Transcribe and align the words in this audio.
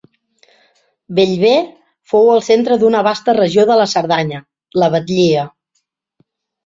Bellver 1.17 1.59
fou 2.13 2.31
el 2.37 2.41
centre 2.49 2.79
d'una 2.85 3.03
vasta 3.09 3.37
regió 3.41 3.67
de 3.73 3.79
la 3.83 3.87
Cerdanya, 3.95 4.41
la 4.85 4.93
Batllia. 4.97 5.45